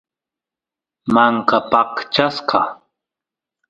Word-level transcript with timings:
manka 1.13 1.57
paqchasqa 1.71 2.59